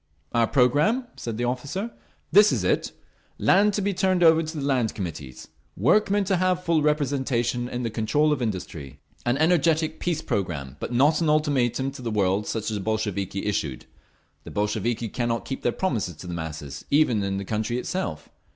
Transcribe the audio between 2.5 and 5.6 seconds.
is it. Land to be turned over to the Land Committees.